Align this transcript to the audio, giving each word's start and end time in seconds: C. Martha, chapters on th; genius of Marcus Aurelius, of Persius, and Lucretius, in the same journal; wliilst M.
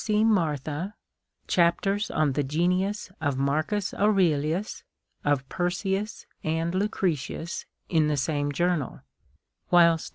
C. 0.03 0.23
Martha, 0.23 0.95
chapters 1.47 2.09
on 2.09 2.33
th; 2.33 2.47
genius 2.47 3.11
of 3.21 3.37
Marcus 3.37 3.93
Aurelius, 3.93 4.81
of 5.23 5.47
Persius, 5.47 6.25
and 6.43 6.73
Lucretius, 6.73 7.67
in 7.87 8.07
the 8.07 8.17
same 8.17 8.51
journal; 8.51 9.01
wliilst 9.71 10.07
M. 10.09 10.09